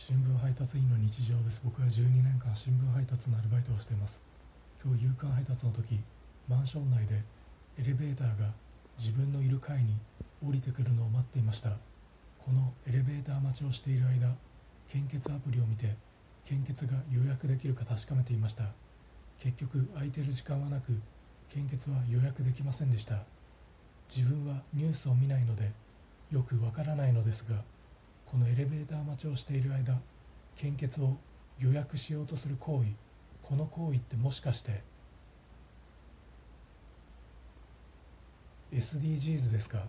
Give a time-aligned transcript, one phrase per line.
[0.00, 1.60] 新聞配達員の日常です。
[1.62, 4.18] 僕は12年間新聞配達のアルバイトをしています。
[4.82, 6.00] 今日夕刊配達の時
[6.48, 7.22] マンション内で
[7.76, 8.48] エレベーターが
[8.98, 9.92] 自分のいる階に
[10.42, 11.76] 降りてくるのを待っていました。
[12.38, 14.34] このエレベーター待ちをしている間
[14.88, 15.94] 献血アプリを見て
[16.46, 18.72] 献血が予約できるか確かめていました。
[19.38, 20.98] 結局空いてる時間はなく
[21.52, 23.24] 献血は予約できませんでした。
[24.08, 25.70] 自分はニュースを見ないので
[26.32, 27.56] よくわからないのですが
[28.30, 30.00] このエレベーター待ちをしている間
[30.56, 31.16] 献血を
[31.58, 32.90] 予約しようとする行為
[33.42, 34.82] この行為ってもしかして
[38.72, 39.82] SDGs ですか？